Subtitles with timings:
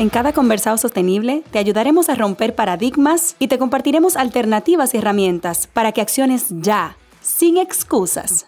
[0.00, 5.66] En cada conversado sostenible te ayudaremos a romper paradigmas y te compartiremos alternativas y herramientas
[5.66, 8.46] para que acciones ya, sin excusas.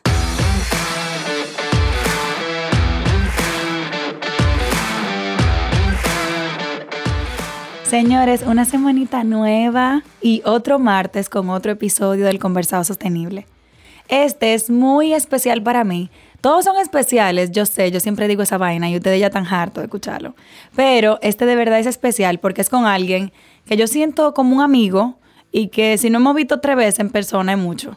[7.85, 13.47] Señores, una semanita nueva y otro martes con otro episodio del Conversado Sostenible.
[14.09, 16.11] Este es muy especial para mí
[16.43, 19.81] todos son especiales, yo sé, yo siempre digo esa vaina y ustedes ya están hartos
[19.81, 20.35] de escucharlo.
[20.75, 23.33] Pero este de verdad es especial porque es con alguien
[23.65, 25.21] que yo siento como un amigo
[25.53, 27.97] y que si no hemos visto tres veces en persona es mucho.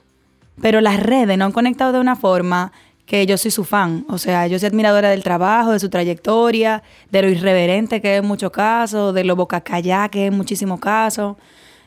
[0.62, 2.71] Pero las redes no han conectado de una forma
[3.08, 4.05] que yo soy su fan.
[4.10, 8.20] O sea, yo soy admiradora del trabajo, de su trayectoria, de lo irreverente que es
[8.21, 11.35] en muchos casos, de lo bocacallá que es en muchísimos casos,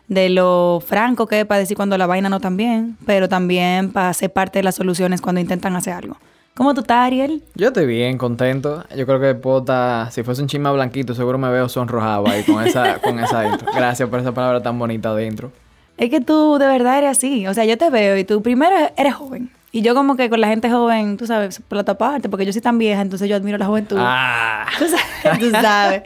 [0.09, 3.93] de lo franco que es para decir cuando la vaina no tan bien, pero también
[3.93, 6.17] para ser parte de las soluciones cuando intentan hacer algo.
[6.59, 7.41] ¿Cómo tú estás, Ariel?
[7.55, 8.83] Yo estoy bien, contento.
[8.97, 12.43] Yo creo que puedo estar, si fuese un chisme blanquito, seguro me veo sonrojado ahí
[12.43, 13.71] con esa, con esa intro.
[13.73, 15.53] Gracias por esa palabra tan bonita de intro.
[15.97, 17.47] Es que tú de verdad eres así.
[17.47, 19.53] O sea, yo te veo y tú primero eres joven.
[19.71, 22.45] Y yo como que con la gente joven, tú sabes, por la otra parte, porque
[22.45, 23.99] yo soy tan vieja, entonces yo admiro la juventud.
[24.01, 24.67] Ah.
[24.81, 26.03] Tú sabes, tú sabes.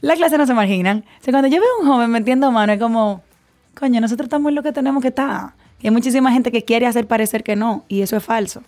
[0.00, 1.04] La clase no se marginan.
[1.20, 3.22] O sea, cuando yo veo a un joven metiendo mano, es como,
[3.78, 5.50] coño, nosotros estamos en lo que tenemos que estar.
[5.82, 8.62] Y hay muchísima gente que quiere hacer parecer que no, y eso es falso.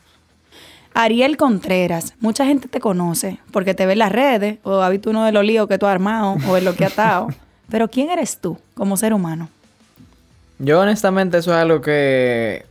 [0.94, 5.10] Ariel Contreras, mucha gente te conoce porque te ve en las redes o ha visto
[5.10, 7.28] uno de los líos que tú has armado o en lo que has estado.
[7.70, 9.48] Pero ¿quién eres tú como ser humano?
[10.58, 12.66] Yo honestamente eso es algo que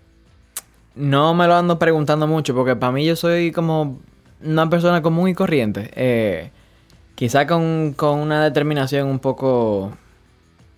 [0.96, 3.98] no me lo ando preguntando mucho porque para mí yo soy como
[4.44, 5.90] una persona común y corriente.
[5.96, 6.52] Eh,
[7.16, 9.92] quizá con, una determinación un poco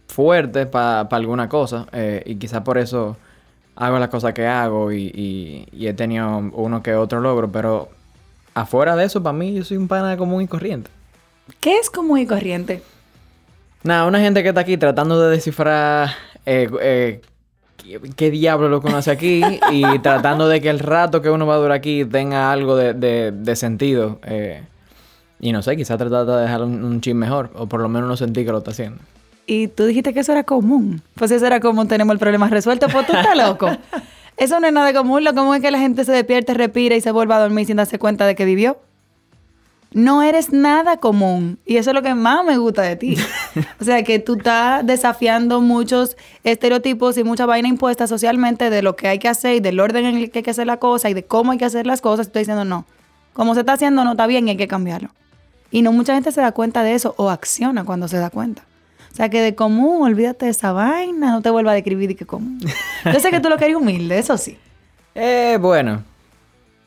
[0.07, 3.17] fuerte para alguna cosa eh, y quizá por eso
[3.75, 7.89] hago las cosas que hago y, he tenido uno que otro logro, pero
[8.53, 10.89] afuera de eso, para mí, yo soy un pana común y corriente.
[11.59, 12.83] ¿Qué es común y corriente?
[13.83, 16.09] Nada, una gente que está aquí tratando de descifrar
[16.45, 17.21] eh, eh,
[18.15, 21.57] qué, diablo lo conoce aquí y tratando de que el rato que uno va a
[21.57, 24.19] durar aquí tenga algo de, sentido.
[24.23, 24.63] Eh,
[25.39, 28.07] y no sé, quizás tratar de dejar un, un chin mejor, o por lo menos
[28.07, 28.99] no sentir que lo está haciendo.
[29.51, 31.01] Y tú dijiste que eso era común.
[31.15, 32.87] Pues eso era común, tenemos el problema resuelto.
[32.87, 33.69] Pues tú estás loco.
[34.37, 35.25] Eso no es nada común.
[35.25, 37.75] Lo común es que la gente se despierte, respira y se vuelva a dormir sin
[37.75, 38.79] darse cuenta de que vivió.
[39.91, 41.59] No eres nada común.
[41.65, 43.17] Y eso es lo que más me gusta de ti.
[43.81, 48.95] o sea, que tú estás desafiando muchos estereotipos y mucha vaina impuesta socialmente de lo
[48.95, 51.09] que hay que hacer y del orden en el que hay que hacer la cosa
[51.09, 52.27] y de cómo hay que hacer las cosas.
[52.27, 52.85] Estoy diciendo, no.
[53.33, 55.09] Como se está haciendo no está bien y hay que cambiarlo.
[55.71, 58.63] Y no mucha gente se da cuenta de eso o acciona cuando se da cuenta.
[59.11, 62.15] O sea, que de común, olvídate de esa vaina, no te vuelva a describir y
[62.15, 62.59] que común.
[63.05, 64.57] Yo sé que tú lo querías humilde, eso sí.
[65.15, 66.03] Eh, bueno.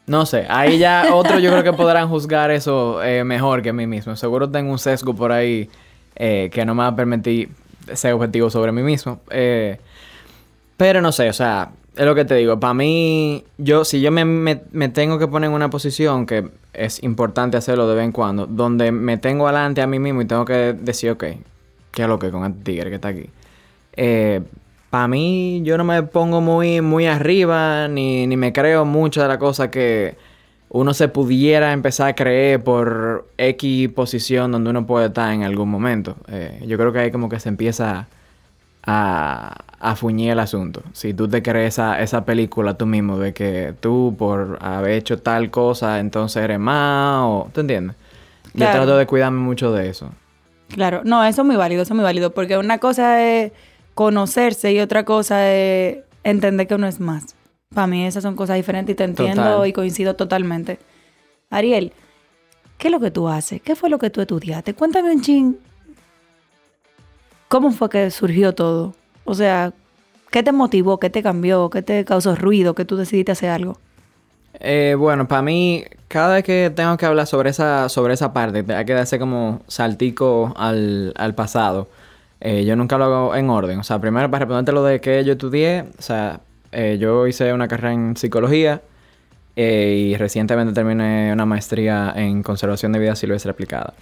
[0.07, 3.73] No sé, ahí ya otros yo creo que podrán juzgar eso eh, mejor que a
[3.73, 4.17] mí mismo.
[4.17, 5.71] Seguro tengo un sesgo por ahí
[6.17, 7.49] eh, que no me va a permitir
[7.93, 9.21] ser objetivo sobre mí mismo.
[9.31, 9.79] Eh,
[10.77, 12.61] pero no sé, o sea, es lo que te digo.
[12.61, 16.51] Para mí, yo, si yo me, me, me, tengo que poner en una posición que
[16.75, 20.27] es importante hacerlo de vez en cuando, donde me tengo adelante a mí mismo y
[20.27, 21.25] tengo que decir, ok,
[21.95, 23.31] ¿Qué es lo que con el tigre que está aquí?
[23.97, 24.43] Eh,
[24.91, 29.39] para mí, yo no me pongo muy, muy arriba, ni, me creo mucho de la
[29.39, 30.17] cosa que
[30.69, 35.71] uno se pudiera empezar a creer por X posición donde uno puede estar en algún
[35.71, 36.17] momento.
[36.29, 38.09] Eh, yo creo que ahí como que se empieza
[38.85, 40.83] a, a fuñir el asunto.
[40.93, 45.19] Si tú te crees esa, esa película tú mismo de que tú por haber hecho
[45.19, 47.51] tal cosa entonces eres más o...
[47.53, 47.97] ¿Te entiendes?
[48.55, 50.11] Yo trato de cuidarme mucho de eso.
[50.75, 53.53] Claro, no, eso es muy válido, eso es muy válido, porque una cosa es
[53.95, 57.37] conocerse y otra cosa es entender que uno es más.
[57.73, 60.81] Para mí esas son cosas diferentes y te entiendo y coincido totalmente.
[61.49, 61.93] Ariel,
[62.77, 63.63] ¿qué es lo que tú haces?
[63.63, 64.75] ¿Qué fue lo que tú estudiaste?
[64.75, 65.57] Cuéntame un ching.
[67.47, 68.97] ¿Cómo fue que surgió todo?
[69.25, 69.73] O sea,
[70.33, 70.99] ¿qué te motivó?
[70.99, 71.71] ¿Qué te cambió?
[71.71, 72.75] ¿Qué te causó ruido?
[72.75, 73.79] ¿Que tú decidiste hacer algo?
[74.61, 78.65] Eh, bueno, para mí, cada vez que tengo que hablar sobre esa, sobre esa parte,
[78.75, 81.89] hay que darse como saltico al, al pasado.
[82.41, 83.79] Eh, yo nunca lo hago en orden.
[83.79, 86.41] O sea, primero para responderte lo de que yo estudié, o sea,
[86.73, 88.83] eh, yo hice una carrera en psicología
[89.57, 93.95] y recientemente terminé una maestría en conservación de vida silvestre aplicada.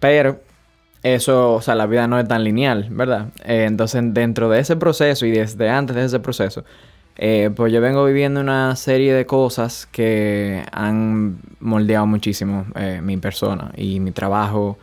[0.00, 0.40] Pero
[1.02, 3.28] eso, o sea, la vida no es tan lineal, ¿verdad?
[3.44, 6.64] entonces, dentro de ese proceso y desde antes de ese proceso,
[7.16, 13.16] Eh, pues yo vengo viviendo una serie de cosas que han moldeado muchísimo eh, mi
[13.18, 14.78] persona y mi trabajo,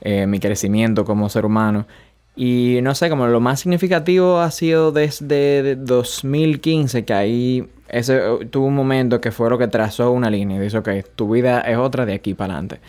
[0.00, 1.86] eh, mi crecimiento como ser humano.
[2.34, 8.20] Y no sé, como lo más significativo ha sido desde 2015, que ahí ese
[8.50, 11.60] tuvo un momento que fue lo que trazó una línea y dice, ok, tu vida
[11.60, 12.80] es otra de aquí para adelante.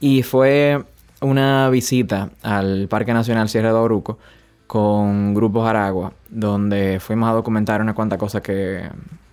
[0.00, 0.82] Y fue
[1.20, 4.18] una visita al Parque Nacional Sierra de Oruco
[4.68, 8.82] con Grupo Aragua, donde fuimos a documentar una cuantas cosas que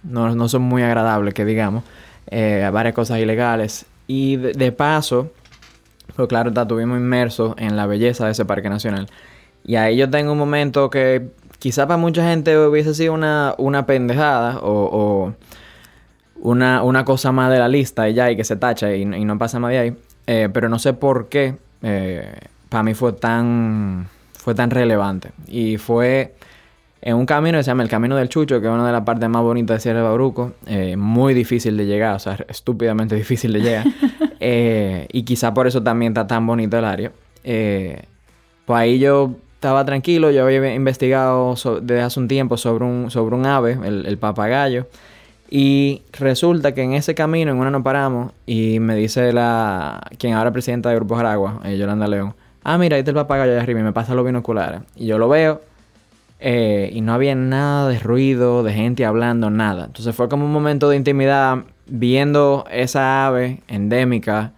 [0.02, 1.84] no, son muy agradables, que digamos,
[2.28, 3.86] eh, varias cosas ilegales.
[4.08, 5.32] Y de, paso,
[6.16, 9.08] pues claro, estuvimos inmersos en la belleza de ese Parque Nacional.
[9.66, 11.28] Y ahí yo tengo un momento que
[11.60, 15.34] quizá para mucha gente hubiese sido una, una pendejada o,
[16.38, 19.38] una, una, cosa más de la lista y ya, y que se tacha y, no
[19.38, 19.98] pasa más de ahí.
[20.28, 22.40] Eh, pero no sé por qué eh,
[22.70, 24.08] para mí fue tan
[24.46, 25.32] fue tan relevante.
[25.48, 26.36] Y fue
[27.02, 29.02] en un camino que se llama el Camino del Chucho, que es una de las
[29.02, 30.52] partes más bonitas de Sierra de Bauruco.
[30.68, 33.86] Eh, muy difícil de llegar, o sea, estúpidamente difícil de llegar.
[34.48, 37.12] Eh, y quizá por eso también está tan bonito el área.
[37.44, 38.04] Eh,
[38.66, 43.36] pues ahí yo estaba tranquilo, yo había investigado desde hace un tiempo sobre un, sobre
[43.36, 44.86] un ave, el, papagayo.
[45.50, 50.34] Y resulta que en ese camino, en una nos paramos, y me dice la quien
[50.34, 53.62] ahora es presidenta de Grupo Aragua, Yolanda León, ah, mira, ahí está el papagayo allá
[53.62, 54.82] arriba y me pasa los binoculares.
[54.96, 55.62] Y yo lo veo
[56.40, 59.86] eh, y no había nada de ruido, de gente hablando, nada.
[59.86, 64.52] Entonces fue como un momento de intimidad viendo esa ave endémica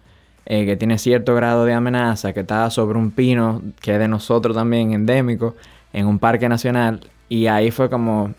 [0.46, 4.08] eh, que tiene cierto grado de amenaza, que está sobre un pino que es de
[4.08, 5.54] nosotros también endémico,
[5.92, 7.00] en un parque nacional.
[7.28, 8.34] Y ahí fue como...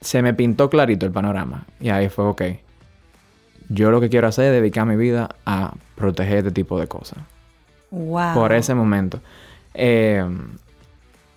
[0.00, 1.64] Se me pintó clarito el panorama.
[1.80, 2.42] Y ahí fue, ok.
[3.70, 7.18] Yo lo que quiero hacer es dedicar mi vida a proteger este tipo de cosas.
[8.34, 9.20] Por ese momento.
[9.74, 10.24] Eh,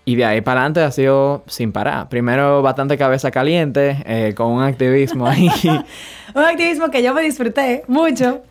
[0.05, 2.07] y de ahí para adelante ha sido sin parar.
[2.07, 5.49] Primero bastante cabeza caliente, eh, con un activismo ahí.
[6.33, 8.41] un activismo que yo me disfruté mucho.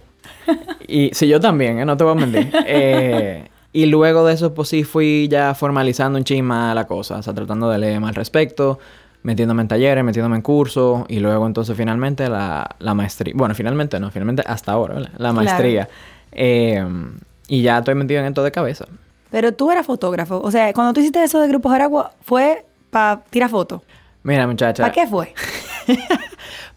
[0.87, 1.85] y sí, yo también, ¿eh?
[1.85, 2.53] no te voy a mentir.
[3.73, 7.33] y luego de eso, pues sí, fui ya formalizando un chisma la cosa, o sea,
[7.33, 8.79] tratando de leer más al respecto,
[9.23, 13.33] metiéndome en talleres, metiéndome en cursos, y luego entonces finalmente la, maestría.
[13.35, 15.89] Bueno, finalmente no, finalmente hasta ahora, la maestría.
[17.49, 18.87] Y ya estoy metido en esto de cabeza.
[19.31, 20.41] Pero tú eras fotógrafo.
[20.41, 23.83] O sea, cuando tú hiciste eso de Grupos Aragua, ¿fue para tirar fotos?
[24.23, 24.83] Mira, muchacha.
[24.83, 25.35] ¿Para qué fue?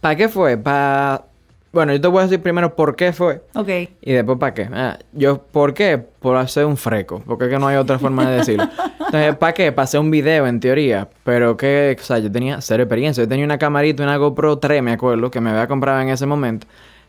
[0.01, 0.57] ¿Para qué fue?
[0.57, 1.23] Para...
[1.71, 3.43] Bueno, yo te voy a decir primero por qué fue.
[3.53, 3.69] Ok.
[4.01, 4.69] Y después para qué.
[4.73, 5.99] Ah, yo, ¿por qué?
[5.99, 7.21] Por hacer un freco.
[7.25, 8.67] Porque es que no hay otra forma de decirlo.
[8.99, 9.71] Entonces, ¿para qué?
[9.71, 11.07] Para hacer un video, en teoría.
[11.23, 13.23] Pero que, o sea, yo tenía cero experiencia.
[13.23, 16.25] Yo tenía una camarita, una GoPro 3, me acuerdo, que me había comprado en ese
[16.25, 16.65] momento.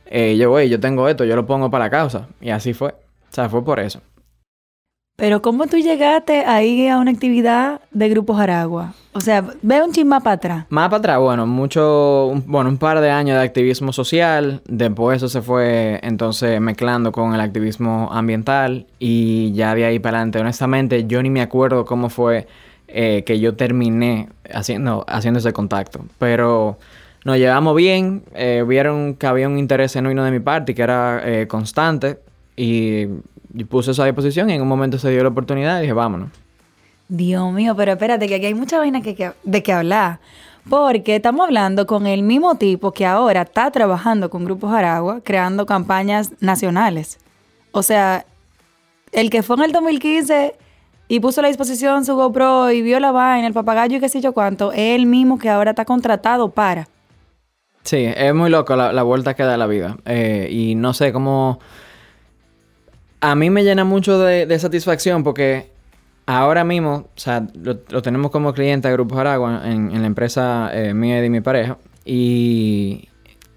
[0.07, 2.29] Eh, yo, güey, yo tengo esto, yo lo pongo para la causa.
[2.41, 2.95] Y así fue.
[3.31, 4.01] O sea, fue por eso.
[5.21, 8.95] Pero ¿cómo tú llegaste ahí a una actividad de Grupos Aragua?
[9.13, 10.67] O sea, ve un chisme para atrás.
[10.71, 14.63] Más para atrás, bueno, mucho, bueno, un par de años de activismo social.
[14.67, 18.87] Después eso se fue entonces mezclando con el activismo ambiental.
[18.99, 22.47] Y ya de ahí para adelante, honestamente, yo ni me acuerdo cómo fue
[22.89, 26.01] eh, que yo terminé haciendo, haciendo ese contacto.
[26.19, 26.79] Pero
[27.27, 28.23] nos llevamos bien.
[28.35, 32.21] Eh, vieron que había un interés genuino de mi parte y que era eh, constante.
[32.57, 33.07] Y
[33.69, 36.31] puse eso a disposición y en un momento se dio la oportunidad y dije, vámonos.
[37.09, 40.21] Dios mío, pero espérate, que aquí hay mucha vaina que, de que hablar.
[40.69, 45.67] Porque estamos hablando con el mismo tipo que ahora está trabajando con Grupos Aragua, creando
[45.67, 47.19] campañas nacionales.
[47.73, 48.27] O sea,
[49.13, 50.55] el que fue en el 2015
[51.09, 54.09] y puso a la disposición su GoPro y vio la vaina, el papagayo y qué
[54.09, 56.87] sé yo cuánto, es el mismo que ahora está contratado para.
[57.83, 59.97] Sí, es muy loco la, vuelta que da la vida.
[60.05, 61.59] Eh, y no sé cómo
[63.21, 65.71] a mí me llena mucho de, satisfacción porque
[66.27, 70.95] ahora mismo, o sea, lo, tenemos como cliente de Grupo Aragua en, la empresa eh,
[70.95, 71.79] mía y de mi pareja.
[72.05, 73.09] Y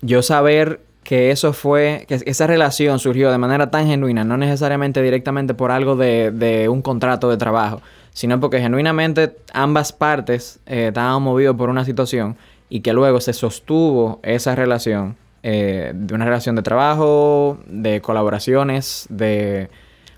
[0.02, 5.02] yo saber que eso fue, que esa relación surgió de manera tan genuina, no necesariamente
[5.02, 11.22] directamente por algo de, un contrato de trabajo, sino porque genuinamente ambas partes eh, estaban
[11.22, 12.38] movidos por una situación
[12.70, 19.06] y que luego se sostuvo esa relación eh, de una relación de trabajo, de colaboraciones,
[19.10, 19.70] de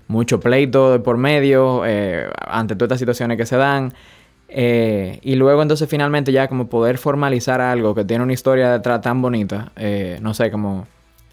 [0.06, 3.92] mucho pleito por medio, eh, ante todas estas situaciones que se dan.
[4.48, 9.00] Eh, y luego entonces finalmente ya como poder formalizar algo que tiene una historia detrás
[9.00, 9.72] tan bonita,
[10.20, 10.86] no sé, como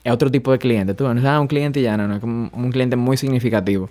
[0.04, 0.96] es otro tipo de cliente.
[0.96, 3.90] Tú no es un cliente ya, no, no, es como un cliente muy significativo.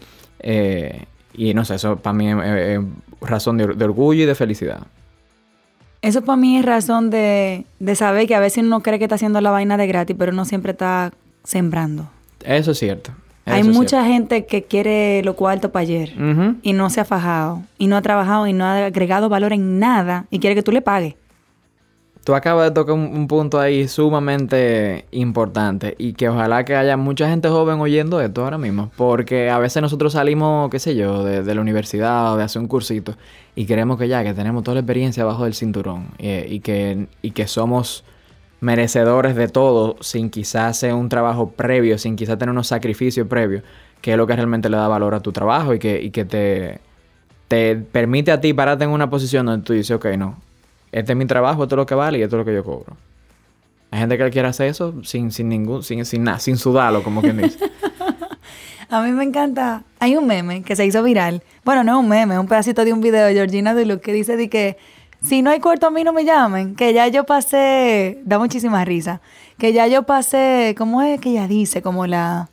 [1.35, 2.81] y no sé, eso para mí es,
[3.21, 4.83] razón de orgullo y de felicidad.
[6.03, 9.41] Eso para mí es razón de, saber que a veces uno cree que está haciendo
[9.41, 11.13] la vaina de gratis, pero no siempre está
[11.45, 12.11] sembrando.
[12.45, 13.13] Eso es cierto.
[13.47, 16.13] Hay mucha gente que quiere lo cuarto para ayer
[16.63, 19.79] y no se ha fajado y no ha trabajado y no ha agregado valor en
[19.79, 21.15] nada y quiere que tú le pagues.
[22.25, 27.29] Tú acabas de tocar un, punto ahí sumamente importante y que ojalá que haya mucha
[27.29, 31.55] gente joven oyendo esto ahora mismo, porque a veces nosotros salimos, qué sé yo, de,
[31.55, 33.17] la universidad o de hacer un cursito
[33.55, 37.33] y queremos que ya, que tenemos toda la experiencia abajo del cinturón y, que, y
[37.33, 38.05] que somos
[38.61, 43.65] merecedores de todo sin quizás hacer un trabajo previo, sin quizás tener unos sacrificios previos,
[44.01, 46.25] que es lo que realmente le da valor a tu trabajo y que, y que
[46.25, 46.81] te,
[47.49, 50.37] te permite a ti pararte en una posición donde tú dices, ok, no,
[50.93, 52.63] este es mi trabajo, esto es lo que vale y esto es lo que yo
[52.63, 52.97] cobro.
[53.91, 57.21] Hay gente que quiere hacer eso sin, sin ningún, sin, sin nada, sin sudarlo, como
[57.21, 57.59] quien dice.
[58.91, 59.83] a mí me encanta.
[59.99, 61.43] Hay un meme que se hizo viral.
[61.65, 64.13] Bueno, no es un meme, es un pedacito de un video de Georgina de que
[64.13, 64.79] dice de que
[65.23, 68.85] si no hay cuarto a mí no me llamen, que ya yo pasé, da muchísima
[68.85, 69.21] risa,
[69.59, 71.81] que ya yo pasé, ¿cómo es que ella dice?
[71.81, 72.49] Como la,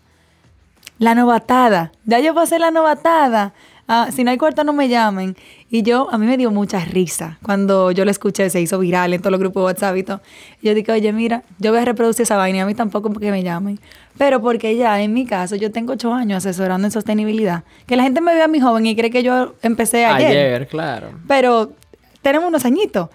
[1.00, 3.53] la novatada, ya yo pasé la novatada,
[3.89, 5.36] ah, si no hay cuarto no me llamen.
[5.69, 9.13] Y yo, a mí me dio mucha risa cuando yo lo escuché, se hizo viral
[9.13, 10.22] en todos los grupos de WhatsApp y todo.
[10.62, 13.31] yo dije, oye, mira, yo voy a reproducir esa vaina y a mí tampoco porque
[13.31, 13.79] me llamen.
[14.17, 17.63] Pero porque ya, en mi caso, yo tengo ocho años asesorando en sostenibilidad.
[17.86, 20.29] Que la gente me vea a mi joven y cree que yo empecé ayer.
[20.29, 21.10] Ayer, claro.
[21.27, 21.74] Pero
[22.22, 23.10] tenemos unos añitos.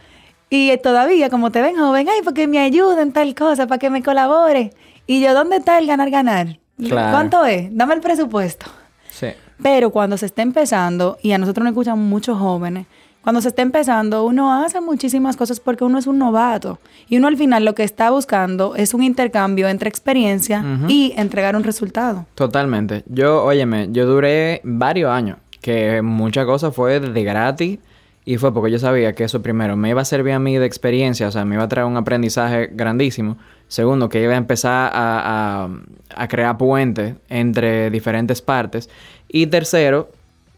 [0.50, 4.02] Y todavía, como te ven joven, ay, porque me ayuden tal cosa, para que me
[4.02, 4.72] colabore.
[5.06, 6.58] Y yo, ¿dónde está el ganar, ganar?
[6.88, 7.68] ¿Cuánto es?
[7.70, 8.66] Dame el presupuesto.
[9.10, 9.28] Sí.
[9.62, 12.86] Pero cuando se está empezando, y a nosotros nos escuchan muchos jóvenes,
[13.24, 16.78] cuando se está empezando, uno hace muchísimas cosas porque uno es un novato.
[17.08, 21.56] Y uno al final lo que está buscando es un intercambio entre experiencia y entregar
[21.56, 22.26] un resultado.
[22.34, 23.02] Totalmente.
[23.06, 27.78] Yo, óyeme, yo duré varios años, que muchas cosas fue de gratis
[28.26, 30.64] y fue porque yo sabía que eso primero me iba a servir a mí de
[30.64, 33.36] experiencia, o sea, me iba a traer un aprendizaje grandísimo.
[33.68, 35.68] Segundo, que iba a empezar a,
[36.14, 38.88] a, crear puentes entre diferentes partes.
[39.28, 40.10] Y tercero,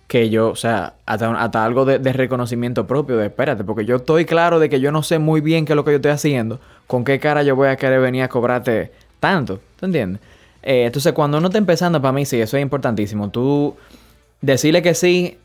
[0.08, 4.58] que yo, o sea, hasta, algo de, reconocimiento propio, de espérate, porque yo estoy claro
[4.58, 7.04] de que yo no sé muy bien qué es lo que yo estoy haciendo, con
[7.04, 10.20] qué cara yo voy a querer venir a cobrarte tanto, ¿tú entiendes?
[10.62, 13.30] Eh, entonces, cuando uno está empezando, para mí sí, eso es importantísimo.
[13.30, 13.76] Tú
[14.40, 15.38] decirle que sí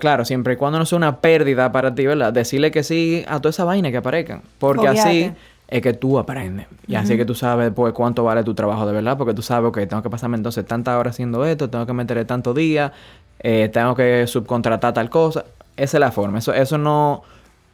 [0.00, 2.32] claro, siempre y cuando no sea una pérdida para ti, ¿verdad?
[2.32, 4.42] Decirle que sí a toda esa vaina que aparezcan.
[4.58, 5.32] Porque así
[5.68, 6.66] es que tú aprendes.
[6.86, 9.16] Y así que tú sabes pues cuánto vale tu trabajo de verdad.
[9.18, 12.24] Porque tú sabes, que tengo que pasarme entonces tantas horas haciendo esto, tengo que meterle
[12.24, 12.92] tantos días,
[13.40, 15.44] eh, tengo que subcontratar tal cosa.
[15.76, 16.38] Esa es la forma.
[16.38, 17.22] Eso, eso no...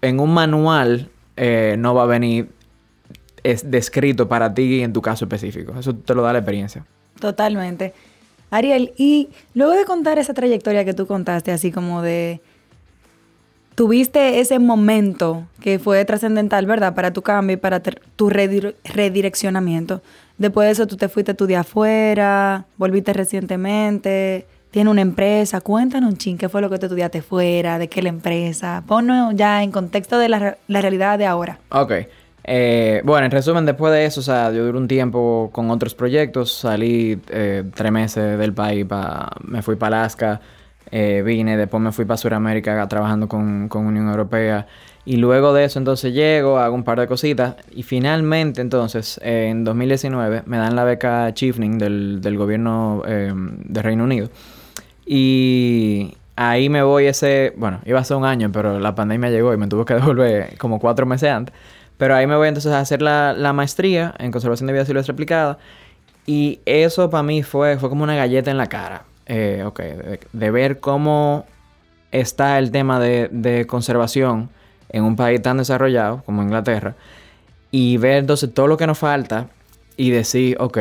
[0.00, 2.48] En un manual eh, no va a venir
[3.42, 5.74] es descrito para ti en tu caso específico.
[5.78, 6.84] Eso te lo da la experiencia.
[7.20, 7.92] Totalmente.
[8.50, 12.40] Ariel, y luego de contar esa trayectoria que tú contaste, así como de...
[13.74, 16.94] Tuviste ese momento que fue trascendental, ¿verdad?
[16.94, 20.02] Para tu cambio y para tu redireccionamiento.
[20.38, 25.60] Después de eso tú te fuiste a afuera, volviste recientemente, tiene una empresa.
[25.60, 27.78] Cuéntanos un ching, ¿qué fue lo que tú estudiaste fuera?
[27.78, 28.82] ¿De qué la empresa?
[28.86, 31.58] Ponnos ya en contexto de la, la realidad de ahora.
[31.70, 31.92] Ok.
[32.44, 35.94] Eh, bueno, en resumen, después de eso, o sea, yo duré un tiempo con otros
[35.94, 38.84] proyectos, salí eh, tres meses del país,
[39.44, 40.40] me fui para Alaska,
[40.92, 44.68] eh, vine, después me fui para Sudamérica trabajando con, con, Unión Europea
[45.04, 49.64] y luego de eso entonces llego, hago un par de cositas y finalmente entonces en
[49.64, 54.28] 2019 me dan la beca Chiefning del, del gobierno de Reino Unido
[55.04, 59.52] y ahí me voy ese, bueno, iba a ser un año, pero la pandemia llegó
[59.52, 61.54] y me tuve que devolver como cuatro meses antes.
[61.98, 65.58] Pero ahí me voy entonces a hacer la, maestría en conservación de vida silvestre aplicada.
[66.26, 69.04] Y eso para mí fue, fue como una galleta en la cara.
[69.34, 69.80] Eh, ok,
[70.32, 71.46] de, ver cómo
[72.10, 74.50] está el tema de, conservación
[74.90, 76.96] en un país tan desarrollado como Inglaterra.
[77.70, 79.48] Y ver entonces todo lo que nos falta
[79.96, 80.78] y decir, ok,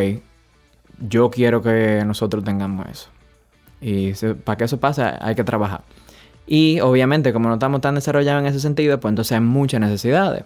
[0.99, 3.09] yo quiero que nosotros tengamos eso.
[3.79, 4.11] Y
[4.43, 5.83] para que eso pase hay que trabajar.
[6.45, 10.43] Y obviamente como no estamos tan desarrollados en ese sentido, pues entonces hay muchas necesidades.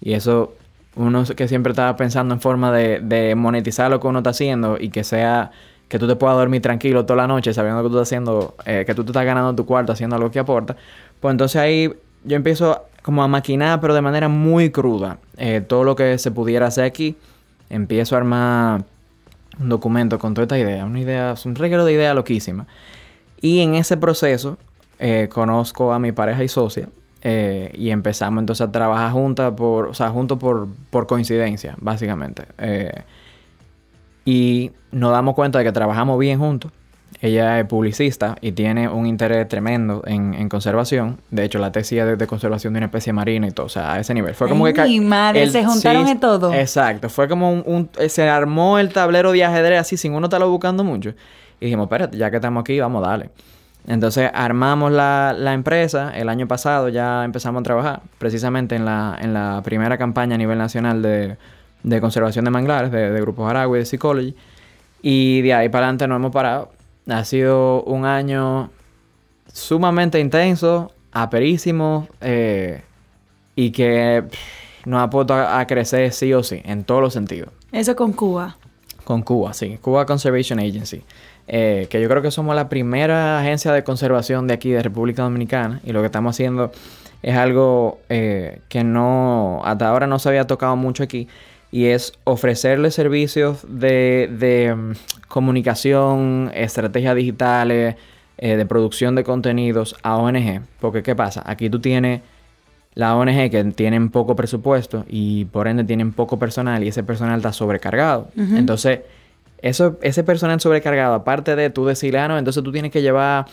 [0.00, 0.54] Y eso,
[0.96, 4.88] uno que siempre estaba pensando en forma de, monetizar lo que uno está haciendo y
[4.88, 5.50] que sea
[5.88, 8.84] que tú te puedas dormir tranquilo toda la noche sabiendo que tú estás haciendo, eh,
[8.86, 10.76] que tú te estás ganando tu cuarto haciendo algo que aporta,
[11.20, 11.92] pues entonces ahí
[12.24, 16.30] yo empiezo como a maquinar, pero de manera muy cruda, eh, todo lo que se
[16.30, 17.16] pudiera hacer aquí.
[17.68, 18.84] Empiezo a armar
[19.60, 22.66] un documento con toda esta idea, una idea, un reguero de idea loquísima.
[23.40, 24.56] Y en ese proceso
[24.98, 26.88] eh, conozco a mi pareja y socia,
[27.22, 32.44] y empezamos entonces a trabajar juntas o sea, juntos por, por coincidencia, básicamente.
[34.24, 36.72] Y nos damos cuenta de que trabajamos bien juntos.
[37.20, 41.20] Ella es publicista y tiene un interés tremendo en, en conservación.
[41.30, 43.66] De hecho, la tesis es de, conservación de una especie marina y todo.
[43.66, 44.34] O sea, a ese nivel.
[44.34, 45.00] Fue como que...
[45.00, 46.52] madre, se juntaron de todo.
[46.52, 47.08] Exacto.
[47.08, 51.14] Fue como un, Se armó el tablero de ajedrez así sin uno estarlo buscando mucho.
[51.60, 53.30] Y dijimos, espérate, ya que estamos aquí, vamos a darle.
[53.86, 59.16] Entonces armamos la, la, empresa, el año pasado ya empezamos a trabajar precisamente en la,
[59.20, 61.36] en la primera campaña a nivel nacional de,
[61.84, 64.34] de conservación de manglares, de, de Grupo Aragua y de Psychology.
[65.02, 66.72] Y de ahí para adelante no hemos parado.
[67.06, 68.70] Ha sido un año
[69.52, 72.82] sumamente intenso, aperísimo eh,
[73.54, 74.24] y que
[74.84, 77.50] nos ha puesto a, crecer sí o sí, en todos los sentidos.
[77.72, 78.56] Eso con Cuba.
[79.04, 79.78] Con Cuba, sí.
[79.80, 81.02] Cuba Conservation Agency.
[81.46, 85.22] Eh, que yo creo que somos la primera agencia de conservación de aquí, de República
[85.22, 85.80] Dominicana.
[85.84, 86.72] Y lo que estamos haciendo
[87.22, 91.28] es algo eh, que no, hasta ahora no se había tocado mucho aquí.
[91.74, 94.92] Y es ofrecerle servicios de, de mm,
[95.26, 97.96] comunicación, estrategias digitales,
[98.38, 100.60] eh, de producción de contenidos a ONG.
[100.78, 101.42] Porque, ¿qué pasa?
[101.44, 102.20] Aquí tú tienes
[102.94, 107.38] la ONG que tienen poco presupuesto y por ende tienen poco personal y ese personal
[107.38, 108.28] está sobrecargado.
[108.36, 109.00] Entonces,
[109.60, 113.46] eso, ese personal sobrecargado, aparte de tú decirle, ah, no, entonces tú tienes que llevar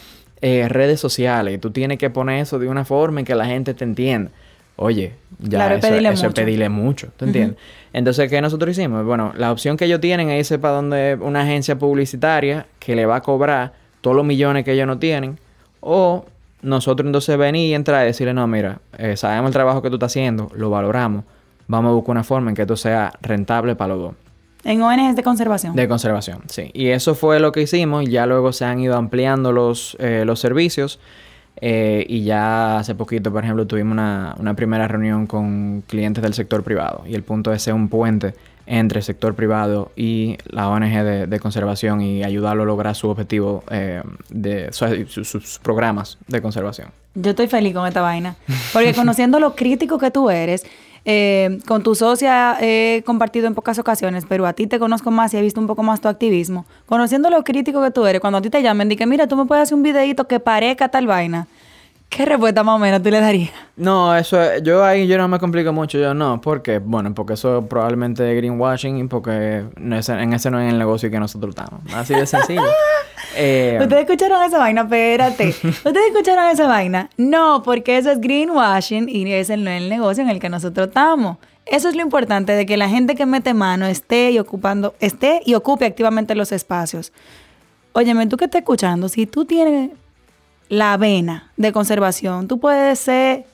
[0.43, 3.73] eh, redes sociales tú tienes que poner eso de una forma en que la gente
[3.73, 4.29] te entienda.
[4.75, 7.57] Oye, ya eso, es pedirle mucho, ¿tú entiendes?
[7.93, 9.05] Entonces, ¿qué nosotros hicimos?
[9.05, 13.05] Bueno, la opción que ellos tienen es irse para donde una agencia publicitaria que le
[13.05, 15.39] va a cobrar todos los millones que ellos no tienen.
[15.81, 16.25] O
[16.61, 19.95] nosotros entonces venir y entrar y decirle, no, mira, eh, sabemos el trabajo que tú
[19.95, 21.25] estás haciendo, lo valoramos,
[21.67, 24.13] vamos a buscar una forma en que esto sea rentable para los dos.
[24.63, 25.75] En ONGs de conservación.
[25.75, 26.69] De conservación, sí.
[26.73, 28.05] Y eso fue lo que hicimos.
[28.07, 30.99] Ya luego se han ido ampliando los, eh, los servicios.
[31.57, 36.33] Eh, y ya hace poquito, por ejemplo, tuvimos una, una, primera reunión con clientes del
[36.33, 37.03] sector privado.
[37.05, 38.33] Y el punto es ser un puente
[38.65, 43.63] entre el sector privado y la ONG de, conservación y ayudarlo a lograr su objetivo
[43.69, 46.89] eh, de sus, programas de conservación.
[47.13, 48.35] Yo estoy feliz con esta vaina,
[48.71, 50.65] porque conociendo lo crítico que tú eres,
[51.03, 55.33] eh, con tu socia he compartido en pocas ocasiones, pero a ti te conozco más
[55.33, 56.65] y he visto un poco más tu activismo.
[56.85, 59.35] Conociendo lo crítico que tú eres, cuando a ti te llamen, di que mira, tú
[59.35, 61.47] me puedes hacer un videito que parezca tal vaina.
[62.11, 63.51] ¿Qué respuesta más o menos tú le darías?
[63.77, 67.65] No, eso yo ahí yo no me complico mucho, yo no, porque bueno, porque eso
[67.69, 71.81] probablemente es greenwashing y porque en ese no es el negocio que nosotros estamos.
[71.95, 72.61] Así de sencillo.
[73.37, 74.81] Eh, ¿Ustedes escucharon esa vaina?
[74.81, 75.49] Espérate.
[75.49, 77.09] ¿Ustedes escucharon esa vaina?
[77.15, 80.87] No, porque eso es greenwashing y ese no es el negocio en el que nosotros
[80.87, 81.37] estamos.
[81.65, 85.41] Eso es lo importante de que la gente que mete mano esté y ocupando, esté
[85.45, 87.13] y ocupe activamente los espacios.
[87.93, 89.91] Óyeme, tú que estás escuchando, si tú tienes
[90.71, 92.47] la vena de conservación.
[92.47, 93.45] Tú puedes ser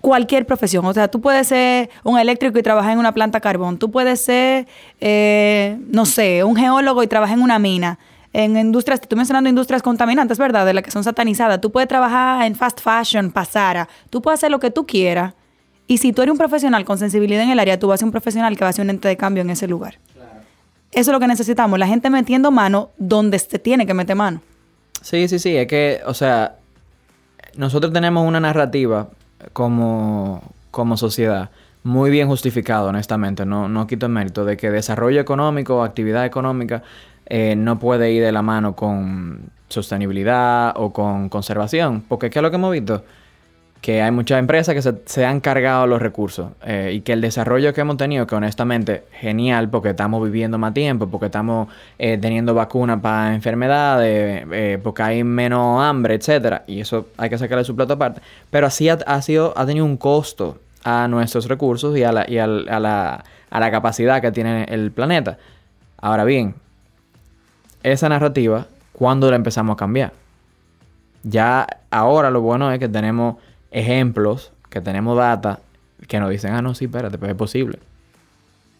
[0.00, 0.82] cualquier profesión.
[0.86, 3.76] O sea, tú puedes ser un eléctrico y trabajar en una planta carbón.
[3.76, 4.66] Tú puedes ser,
[4.98, 7.98] eh, no sé, un geólogo y trabajar en una mina.
[8.32, 10.64] En industrias, te estoy mencionando industrias contaminantes, ¿verdad?
[10.64, 11.60] De las que son satanizadas.
[11.60, 13.90] Tú puedes trabajar en fast fashion, pasara.
[14.08, 15.34] Tú puedes hacer lo que tú quieras.
[15.86, 18.06] Y si tú eres un profesional con sensibilidad en el área, tú vas a ser
[18.06, 19.98] un profesional que va a ser un ente de cambio en ese lugar.
[20.92, 21.78] Eso es lo que necesitamos.
[21.78, 24.40] La gente metiendo mano donde se tiene que meter mano.
[25.02, 25.56] Sí, sí, sí.
[25.56, 26.56] Es que, o sea,
[27.56, 29.08] nosotros tenemos una narrativa
[29.52, 31.50] como, como sociedad
[31.82, 33.44] muy bien justificada, honestamente.
[33.44, 36.82] No, no quito el mérito de que desarrollo económico o actividad económica
[37.26, 42.02] eh, no puede ir de la mano con sostenibilidad o con conservación.
[42.08, 43.04] Porque ¿qué es lo que hemos visto?
[43.82, 47.74] Que hay muchas empresas que se, han cargado los recursos eh, y que el desarrollo
[47.74, 51.66] que hemos tenido, que honestamente genial porque estamos viviendo más tiempo, porque estamos
[51.98, 57.36] eh, teniendo vacunas para enfermedades, eh, porque hay menos hambre, etcétera, y eso hay que
[57.36, 61.98] sacarle su plato aparte, pero así ha, sido, ha tenido un costo a nuestros recursos
[61.98, 65.38] y, a la, y a, la, a la capacidad que tiene el planeta.
[66.00, 66.54] Ahora bien,
[67.82, 70.12] esa narrativa, ¿cuándo la empezamos a cambiar?
[71.24, 73.36] Ya ahora lo bueno es que tenemos
[73.72, 75.60] ejemplos, que tenemos data,
[76.06, 77.78] que nos dicen, ah, no, sí, espérate, pues es posible.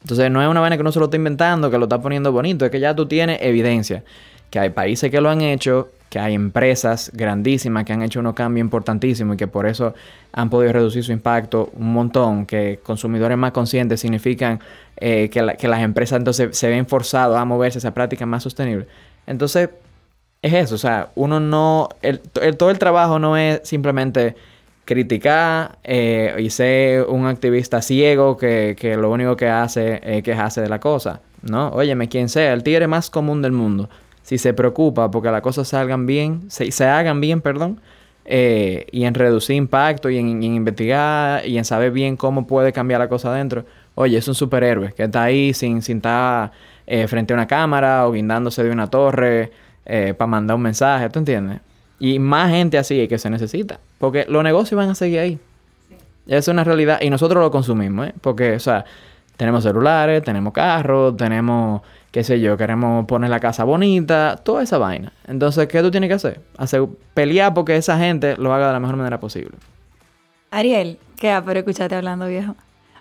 [0.02, 2.32] Entonces no es una vaina que uno se lo está inventando, que lo está poniendo
[2.32, 4.04] bonito, es que ya tú tienes evidencia,
[4.50, 8.34] que hay países que lo han hecho, que hay empresas grandísimas que han hecho unos
[8.34, 9.94] cambios importantísimos y que por eso
[10.32, 14.60] han podido reducir su impacto un montón, que consumidores más conscientes significan
[14.96, 18.86] eh, que, las empresas entonces se ven forzados a moverse a esa práctica más sostenible.
[19.26, 19.70] Entonces,
[20.42, 21.88] es eso, o sea, uno no,
[22.58, 24.34] todo el trabajo no es simplemente
[24.84, 30.68] criticar eh, y ser un activista ciego que, lo único que hace es quejarse de
[30.68, 31.20] la cosa.
[31.42, 33.88] No, óyeme, quien sea, el tigre más común del mundo,
[34.22, 37.80] si se preocupa porque las cosas salgan bien, se, se hagan bien, perdón,
[38.24, 43.00] eh, y en reducir impacto y en, investigar y en saber bien cómo puede cambiar
[43.00, 43.64] la cosa adentro,
[43.96, 46.52] oye, es un superhéroe que está ahí sin, sin estar
[46.86, 49.52] eh, frente a una cámara o guindándose de una torre
[49.84, 51.60] para mandar un mensaje, ¿tú entiendes?
[51.98, 53.80] Y más gente así que se necesita.
[54.02, 55.38] Porque los negocios van a seguir ahí.
[56.26, 56.98] Es una realidad.
[57.02, 58.14] Y nosotros lo consumimos, ¿eh?
[58.20, 58.84] Porque, o sea,
[59.36, 64.78] Tenemos celulares, tenemos carros, tenemos, qué sé yo, queremos poner la casa bonita, toda esa
[64.78, 65.12] vaina.
[65.28, 66.40] Entonces, ¿qué tú tienes que hacer?
[66.58, 69.56] Hacer pelear porque esa gente lo haga de la mejor manera posible.
[70.50, 72.56] Ariel, qué pero escucharte hablando, viejo.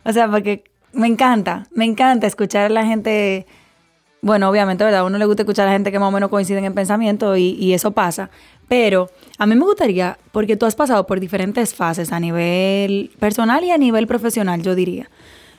[0.06, 3.48] O sea, porque me encanta, me encanta escuchar a la gente.
[4.24, 5.00] Bueno, obviamente, ¿verdad?
[5.00, 7.36] A uno le gusta escuchar a la gente que más o menos coinciden en pensamiento
[7.38, 8.30] y, eso pasa.
[8.68, 13.64] Pero a mí me gustaría, porque tú has pasado por diferentes fases a nivel personal
[13.64, 15.10] y a nivel profesional, yo diría.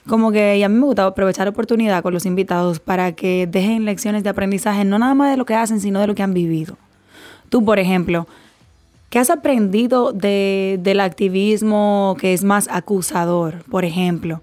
[0.06, 3.84] Como que y a mí me gusta aprovechar oportunidad con los invitados para que dejen
[3.84, 6.34] lecciones de aprendizaje, no nada más de lo que hacen, sino de lo que han
[6.34, 6.76] vivido.
[7.50, 8.28] Tú, por ejemplo,
[9.10, 14.40] ¿qué has aprendido de, del activismo que es más acusador, por ejemplo?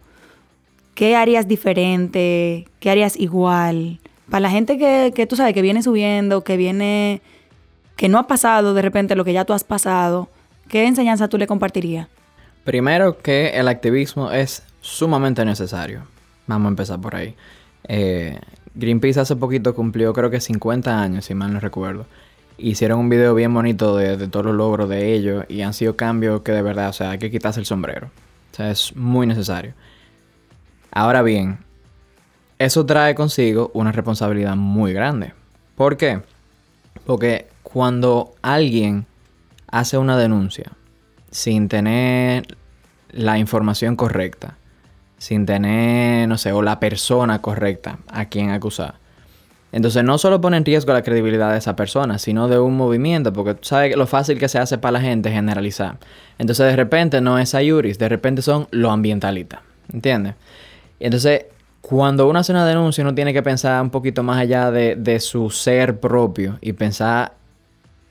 [0.93, 2.67] ¿Qué harías diferente?
[2.79, 3.99] ¿Qué harías igual?
[4.29, 7.21] Para la gente que, tú sabes que viene subiendo, que viene,
[7.95, 10.29] que no ha pasado de repente lo que ya tú has pasado,
[10.67, 12.07] ¿qué enseñanza tú le compartirías?
[12.63, 16.03] Primero que el activismo es sumamente necesario.
[16.45, 17.35] Vamos a empezar por ahí.
[17.87, 18.39] Eh,
[18.75, 22.05] Greenpeace hace poquito cumplió creo que 50 años, si mal no recuerdo.
[22.57, 25.95] Hicieron un video bien bonito de, de todos los logros de ellos y han sido
[25.95, 28.11] cambios que de verdad, o sea, hay que quitarse el sombrero.
[28.51, 29.73] O sea, es muy necesario.
[30.91, 31.59] Ahora bien,
[32.59, 35.33] eso trae consigo una responsabilidad muy grande.
[35.75, 36.21] ¿Por qué?
[37.05, 39.05] Porque cuando alguien
[39.71, 40.71] hace una denuncia
[41.31, 42.57] sin tener
[43.11, 44.57] la información correcta,
[45.17, 48.95] sin tener, no sé, o la persona correcta a quien acusar,
[49.71, 53.31] entonces no solo pone en riesgo la credibilidad de esa persona, sino de un movimiento,
[53.31, 55.97] porque tú sabes lo fácil que se hace para la gente generalizar.
[56.39, 59.61] Entonces de repente no es Ayuris, de repente son los ambientalistas,
[59.93, 60.33] ¿entiendes?
[60.99, 61.45] Entonces,
[61.81, 65.49] cuando uno hace una denuncia, uno tiene que pensar un poquito más allá de, su
[65.49, 67.33] ser propio y pensar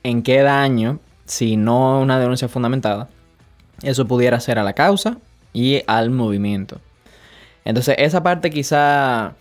[0.03, 3.09] en qué daño, si no una denuncia fundamentada,
[3.83, 5.19] eso pudiera ser a la causa
[5.53, 6.81] y al movimiento.
[7.65, 9.35] Entonces, esa parte quizá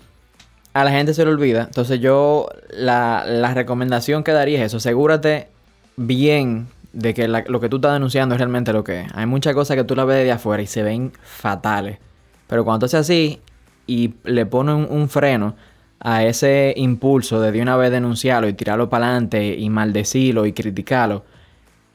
[0.73, 1.63] a la gente se le olvida.
[1.63, 5.47] Entonces, yo la, recomendación que daría es eso: asegúrate
[5.95, 9.07] bien de que lo que tú estás denunciando es realmente lo que es.
[9.15, 11.99] Hay muchas cosas que tú la ves de afuera y se ven fatales.
[12.47, 13.41] Pero cuando tú haces así
[13.87, 15.55] y le pones un, freno
[15.99, 20.53] a ese impulso de de una vez denunciarlo y tirarlo para adelante y maldecirlo y
[20.53, 21.23] criticarlo,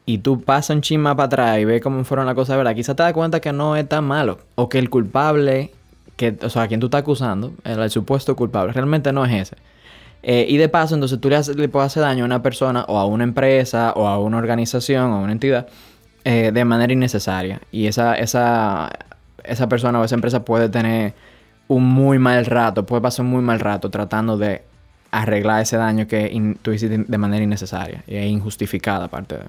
[0.05, 2.75] y tú pasas un chisma para atrás y ves cómo fueron las cosas, ¿verdad?
[2.75, 4.39] Quizás te das cuenta que no es tan malo.
[4.57, 5.71] O que el culpable,
[6.17, 9.57] que, o sea, a quien tú estás acusando, el, supuesto culpable, realmente no es ese.
[10.25, 12.99] Eh, y de paso, entonces tú le, le, puedes hacer daño a una persona o
[12.99, 15.69] a una empresa o a una organización o a una entidad
[16.25, 17.61] eh, de manera innecesaria.
[17.71, 18.91] Y esa, esa
[19.45, 21.15] esa persona o esa empresa puede tener
[21.75, 24.63] un muy mal rato, puede pasar un muy mal rato tratando de
[25.11, 29.45] arreglar ese daño que tú hiciste de manera innecesaria e injustificada aparte de...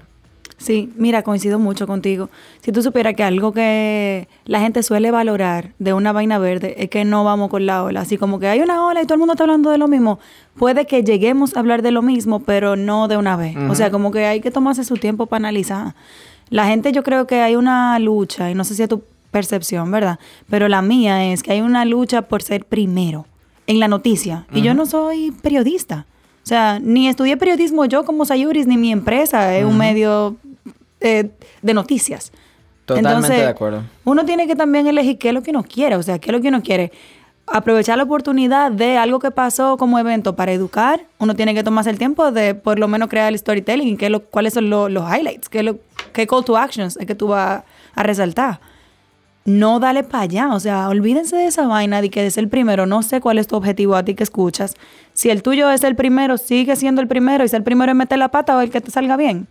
[0.56, 2.30] Sí, mira, coincido mucho contigo.
[2.62, 6.88] Si tú supieras que algo que la gente suele valorar de una vaina verde es
[6.90, 8.02] que no vamos con la ola.
[8.02, 10.20] Así como que hay una ola y todo el mundo está hablando de lo mismo.
[10.56, 13.56] Puede que lleguemos a hablar de lo mismo, pero no de una vez.
[13.68, 15.94] O sea, como que hay que tomarse su tiempo para analizar.
[16.50, 19.02] La gente yo creo que hay una lucha, y no sé si a tu
[19.34, 20.20] percepción, ¿verdad?
[20.48, 23.26] Pero la mía es que hay una lucha por ser primero
[23.66, 24.46] en la noticia.
[24.54, 26.06] Y yo no soy periodista.
[26.44, 30.36] O sea, ni estudié periodismo yo como Sayuris, ni mi empresa es un medio
[31.00, 31.30] eh,
[31.62, 32.30] de noticias.
[32.84, 33.82] Totalmente de acuerdo.
[34.04, 35.96] Uno tiene que también elegir qué es lo que uno quiere.
[35.96, 36.92] O sea, qué es lo que uno quiere.
[37.48, 41.06] Aprovechar la oportunidad de algo que pasó como evento para educar.
[41.18, 44.10] Uno tiene que tomarse el tiempo de por lo menos crear el storytelling y qué
[44.10, 45.78] lo, cuáles son los highlights, qué, lo,
[46.12, 47.64] qué call to actions es que tú vas
[47.96, 48.60] a resaltar
[49.44, 50.54] no dale para allá.
[50.54, 52.86] O sea, olvídense de esa vaina de que es el primero.
[52.86, 54.74] No sé cuál es tu objetivo a ti que escuchas.
[55.12, 57.44] Si el tuyo es el primero, sigue siendo el primero.
[57.44, 59.46] Y si el primero es meter la pata o el que te salga bien.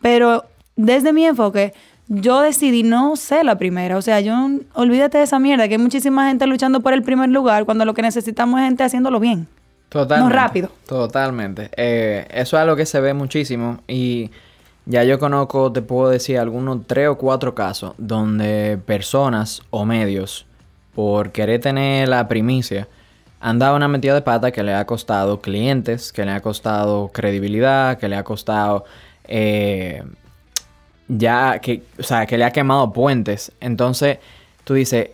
[0.00, 0.44] Pero
[0.76, 1.74] desde mi enfoque,
[2.08, 3.96] yo decidí no ser la primera.
[3.96, 4.34] O sea, yo
[4.74, 7.94] olvídate de esa mierda, que hay muchísima gente luchando por el primer lugar cuando lo
[7.94, 9.46] que necesitamos es gente haciéndolo bien.
[9.88, 10.34] Totalmente.
[10.34, 10.70] No rápido.
[10.86, 11.70] Totalmente.
[11.76, 13.78] Eh, eso es algo que se ve muchísimo.
[13.88, 14.30] Y
[14.88, 20.46] ya yo conozco, te puedo decir, algunos tres o cuatro casos donde personas o medios,
[20.94, 22.88] por querer tener la primicia,
[23.38, 27.08] han dado una metida de pata que le ha costado clientes, que le ha costado
[27.08, 28.86] credibilidad, que le ha costado
[29.24, 30.02] eh,
[31.06, 33.52] ya que, o sea, que le ha quemado puentes.
[33.60, 34.18] Entonces,
[34.64, 35.10] tú dices,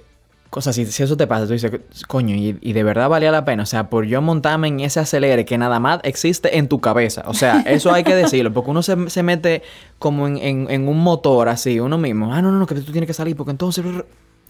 [0.55, 1.73] cosas, si, si eso te pasa, tú dices,
[2.07, 3.65] coño, y, de verdad valía la pena.
[3.65, 7.25] O sea, por yo montarme en ese acelere que nada más existe en tu cabeza.
[7.27, 9.65] O sea, eso hay que decirlo, porque uno se, se mete
[9.99, 12.33] como en, en, un motor así, uno mismo.
[12.33, 13.85] Ah, no, no, no, que tú tienes que salir, porque entonces.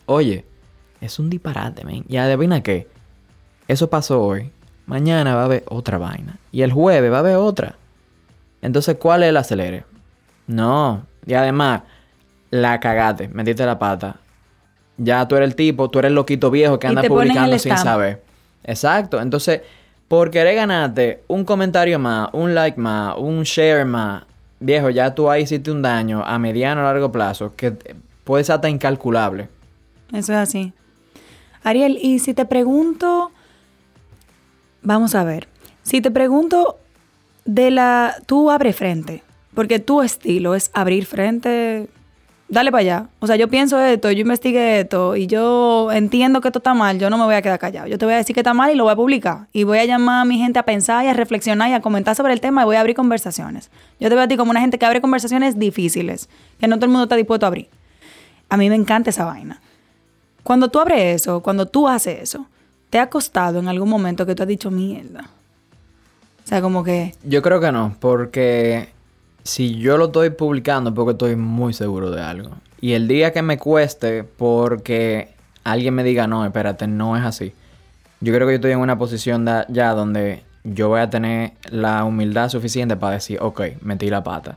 [0.05, 0.45] Oye,
[1.01, 2.05] es un disparate, man.
[2.07, 2.87] Y adivina qué.
[3.67, 4.53] Eso pasó hoy.
[4.85, 6.39] Mañana va a haber otra vaina.
[6.53, 7.77] Y el jueves va a haber otra.
[8.61, 9.87] Entonces, ¿cuál es el acelere?
[10.49, 11.07] No.
[11.25, 11.85] Y además,
[12.51, 14.21] la cagate, metiste la pata
[14.97, 18.23] ya tú eres el tipo, tú eres el loquito viejo que anda publicando sin saber.
[18.65, 19.21] Exacto.
[19.21, 19.63] Entonces,
[20.09, 24.25] por querer ganarte un comentario más, un like más, un share más,
[24.61, 27.73] viejo, ya tú ahí hiciste un daño a mediano o largo plazo que
[28.25, 29.49] puede ser hasta incalculable.
[30.13, 30.73] Eso es así.
[31.63, 33.31] Ariel, y si te pregunto,
[34.83, 35.49] vamos a ver,
[35.83, 36.79] si te pregunto
[37.45, 39.23] de la, tú abre frente,
[39.55, 41.89] porque tu estilo es abrir frente,
[42.55, 43.07] dale para allá.
[43.21, 46.99] O sea, yo pienso esto, yo investigué esto y yo entiendo que esto está mal,
[46.99, 47.87] yo no me voy a quedar callado.
[47.89, 49.49] Yo te voy a decir que está mal y lo voy a publicar.
[49.53, 52.15] Y voy a llamar a mi gente a pensar y a reflexionar y a comentar
[52.15, 53.71] sobre el tema y voy a abrir conversaciones.
[54.01, 56.87] Yo te veo a ti como una gente que abre conversaciones difíciles, que no todo
[56.87, 57.69] el mundo está dispuesto a abrir.
[58.49, 59.61] A mí me encanta esa vaina.
[60.43, 62.47] Cuando tú abres eso, cuando tú haces eso,
[62.91, 65.29] ¿te ha costado en algún momento que tú has dicho mierda?
[66.45, 67.15] O sea, como que...
[67.25, 68.94] Yo creo que no, porque
[69.45, 72.51] si yo lo estoy publicando porque estoy muy seguro de algo.
[72.81, 75.29] Y el día que me cueste porque
[75.63, 77.53] alguien me diga, no, espérate, no es así.
[78.21, 82.05] Yo creo que yo estoy en una posición ya donde yo voy a tener la
[82.05, 84.57] humildad suficiente para decir, ok, metí la pata.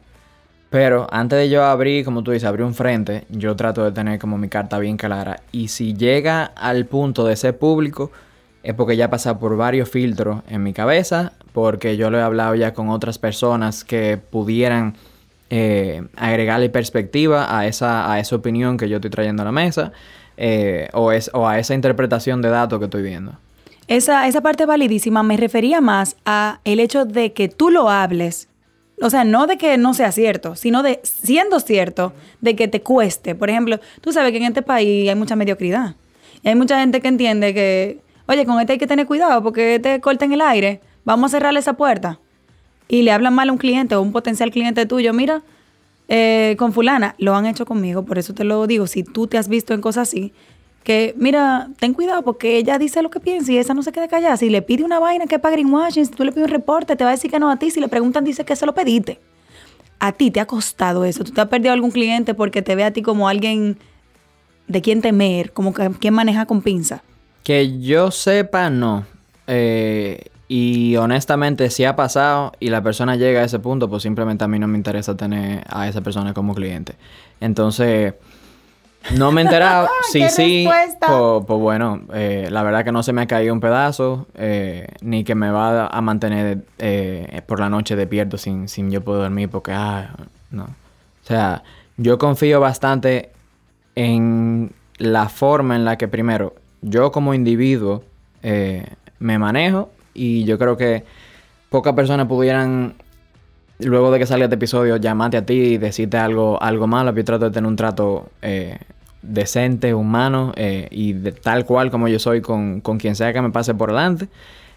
[0.70, 4.20] Pero antes de yo abrir, como tú dices, abrir un frente, yo trato de tener
[4.20, 5.42] como mi carta bien clara.
[5.52, 8.12] Y si llega al punto de ser público,
[8.68, 12.22] es porque ya ha pasado por varios filtros en mi cabeza, porque yo lo he
[12.22, 14.98] hablado ya con otras personas que pudieran
[15.50, 19.94] eh, agregarle perspectiva a esa, a esa opinión que yo estoy trayendo a la mesa,
[20.36, 23.38] eh, o, es, o a esa interpretación de datos que estoy viendo.
[23.88, 28.50] Esa, esa parte validísima me refería más a el hecho de que tú lo hables
[29.00, 32.82] o sea, no de que no sea cierto, sino de siendo cierto, de que te
[32.82, 33.34] cueste.
[33.36, 35.96] Por ejemplo, tú sabes que en este país hay mucha mediocridad.
[36.44, 39.80] Y hay mucha gente que entiende que, oye, con este hay que tener cuidado porque
[39.80, 40.82] te corta en el aire.
[41.06, 42.20] Vamos a cerrarle esa puerta.
[42.88, 45.14] Y le hablan mal a un cliente o un potencial cliente tuyo.
[45.14, 45.42] Mira,
[46.10, 48.88] eh, con fulana, lo han hecho conmigo, por eso te lo digo.
[48.88, 50.34] Si tú te has visto en cosas así,
[50.84, 54.08] que mira, ten cuidado porque ella dice lo que piensa y esa no se queda
[54.08, 54.38] callada.
[54.38, 57.04] Si le pide una vaina que para greenwashing, si tú le pides un reporte, te
[57.04, 57.72] va a decir que no a ti.
[57.72, 59.20] Si le preguntan, dice que se lo pediste.
[60.00, 61.26] A ti te ha costado eso.
[61.26, 63.78] Tú te has perdido algún cliente porque te ve a ti como alguien
[64.68, 67.04] de quien temer, como que, quien maneja con pinza.
[67.48, 69.06] Que yo sepa, no.
[69.48, 74.44] Eh, y honestamente, si ha pasado y la persona llega a ese punto, pues simplemente
[74.44, 76.96] a mí no me interesa tener a esa persona como cliente.
[77.40, 78.16] Entonces,
[79.16, 79.88] no me he enterado.
[80.12, 80.68] sí, sí.
[80.68, 80.98] Pues,
[81.48, 85.24] pues, bueno, eh, la verdad que no se me ha caído un pedazo, eh, ni
[85.24, 89.50] que me va a mantener eh, por la noche despierto sin, sin yo poder dormir,
[89.50, 90.18] porque, ah,
[90.52, 90.64] no.
[90.66, 91.64] O sea,
[91.96, 93.32] yo confío bastante
[93.96, 98.04] en la forma en la que, primero, yo como individuo
[99.20, 101.04] me manejo y yo creo que
[101.70, 102.96] pocas personas pudieran
[103.80, 107.14] luego de que salga este episodio, llamarte a ti y decirte algo, algo malo.
[107.14, 108.30] Yo trato de tener un trato
[109.22, 113.52] decente, humano eh, y de tal cual como yo soy con, quien sea que me
[113.52, 114.28] pase por delante.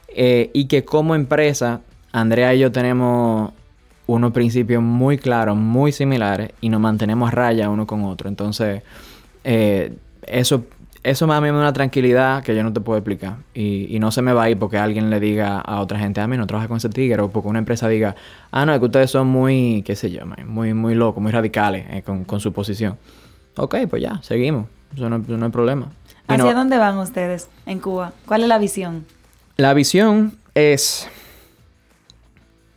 [0.09, 1.81] Eh, y que como empresa,
[2.13, 3.53] Andrea y yo tenemos
[4.07, 8.29] unos principios muy claros, muy similares y nos mantenemos a raya uno con otro.
[8.29, 8.83] Entonces,
[9.45, 9.95] eh,
[10.27, 10.65] eso,
[11.03, 13.37] eso me da una tranquilidad que yo no te puedo explicar.
[13.55, 16.27] Y, no se me va a ir porque alguien le diga a otra gente, a
[16.27, 18.15] mí no trabaja con ese tigre, o porque una empresa diga,
[18.51, 22.05] ah, no, es que ustedes son muy, qué sé yo, muy, muy locos, muy radicales
[22.05, 22.99] con, con su posición.
[23.57, 24.67] Ok, pues ya, seguimos.
[24.95, 25.89] Eso no, hay problema.
[26.27, 28.13] ¿Hacia dónde van ustedes en Cuba?
[28.27, 29.07] ¿Cuál es la visión?
[29.57, 31.09] La visión es...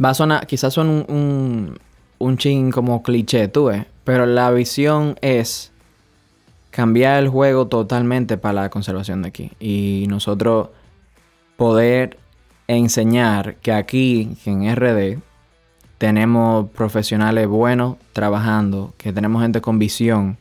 [0.04, 1.80] Va a sonar, quizás son un, un,
[2.18, 3.86] un chin como cliché, tú ves.
[4.04, 5.73] Pero la visión es
[6.74, 9.52] cambiar el juego totalmente para la conservación de aquí.
[9.60, 10.70] Y nosotros
[11.56, 12.18] poder
[12.68, 15.20] enseñar que aquí, en RD,
[16.00, 20.38] tenemos profesionales buenos trabajando, que tenemos gente con visión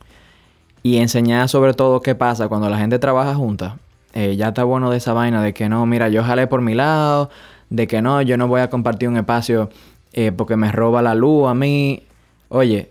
[0.81, 3.77] y enseñar sobre todo qué pasa cuando la gente trabaja junta.
[4.15, 6.73] Eh, ya está bueno de esa vaina de que no, mira, yo jalé por mi
[6.73, 7.29] lado,
[7.69, 9.69] de que no, yo no voy a compartir un espacio
[10.13, 12.01] eh, porque me roba la luz a mí.
[12.49, 12.89] Oye,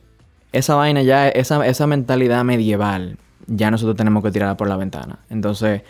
[0.52, 5.18] esa vaina ya, esa, esa mentalidad medieval, ya nosotros tenemos que tirarla por la ventana.
[5.30, 5.82] Entonces,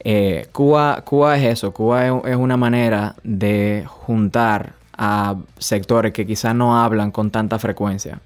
[0.00, 6.54] eh, Cuba, Cuba es eso, Cuba es, una manera de juntar a sectores que quizás
[6.54, 8.20] no hablan con tanta frecuencia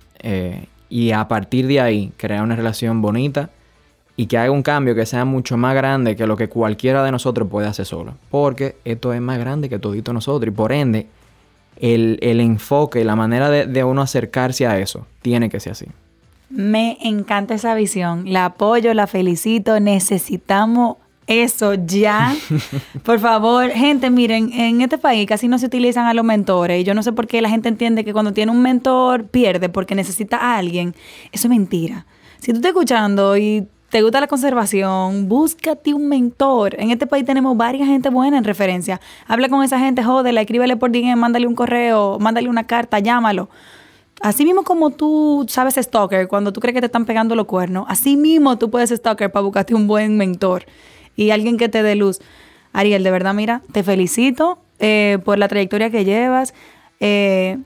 [0.89, 3.51] y a partir de ahí crear una relación bonita
[4.17, 7.13] y que haga un cambio que sea mucho más grande que lo que cualquiera de
[7.13, 8.15] nosotros puede hacer solo.
[8.31, 11.07] Porque esto es más grande que todito nosotros y por ende
[11.77, 15.87] el, el enfoque, la manera de, de uno acercarse a eso tiene que ser así.
[16.51, 20.97] Me encanta esa visión, la apoyo, la felicito, necesitamos
[21.29, 22.35] eso ya.
[23.05, 26.85] Por favor, gente, miren, en este país casi no se utilizan a los mentores y
[26.85, 29.95] yo no sé por qué la gente entiende que cuando tiene un mentor pierde porque
[29.95, 30.95] necesita a alguien.
[31.31, 32.07] Eso es mentira.
[32.39, 36.77] Si tú estás escuchando y te gusta la conservación, búscate un mentor.
[36.79, 39.01] En este país tenemos varias gente buena en referencia.
[39.27, 43.51] Habla con esa gente, jódela, escríbele por DM, mándale un correo, mándale una carta, llámalo.
[44.21, 47.87] Así mismo como tú sabes stalker, cuando tú crees que te están pegando los cuernos,
[47.89, 50.65] así mismo tú puedes stalker para buscarte un buen mentor
[51.15, 52.21] y alguien que te dé luz.
[52.73, 56.55] Ariel, de verdad, mira, te felicito eh, por la trayectoria que llevas,
[57.01, 57.59] eh,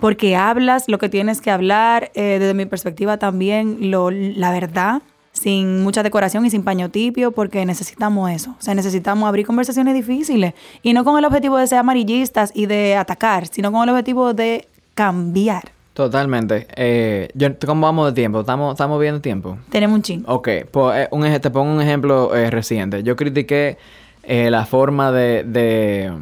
[0.00, 5.82] porque hablas lo que tienes que hablar, eh, desde mi perspectiva también, la verdad, sin
[5.82, 8.54] mucha decoración y sin paño tipio, porque necesitamos eso.
[8.58, 12.66] O sea, necesitamos abrir conversaciones difíciles y no con el objetivo de ser amarillistas y
[12.66, 14.68] de atacar, sino con el objetivo de
[14.98, 15.62] cambiar.
[15.94, 16.66] Totalmente.
[16.74, 18.40] Eh, yo, ¿Cómo vamos de tiempo?
[18.40, 19.56] ¿Estamos, estamos viendo tiempo?
[19.70, 20.24] Tenemos un ching.
[20.26, 23.04] Ok, pues, eh, un, te pongo un ejemplo eh, reciente.
[23.04, 23.78] Yo critiqué
[24.24, 26.12] eh, la forma de, de,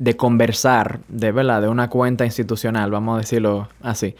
[0.00, 4.16] de conversar, de verdad, de una cuenta institucional, vamos a decirlo así.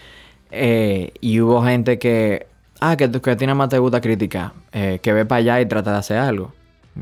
[0.52, 2.46] Y hubo gente que,
[2.78, 5.66] ah, que, que a ti nada más te gusta criticar, que ve para allá y
[5.66, 6.52] trata de hacer algo.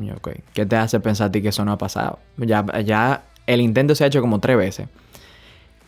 [0.00, 2.18] Y yo, ok, ¿qué te hace pensar a ti que eso no ha pasado?
[2.38, 4.88] Ya, ya el intento se ha hecho como tres veces.